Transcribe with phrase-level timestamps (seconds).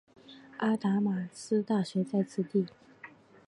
[0.57, 2.65] 阿达玛斯大学在此地。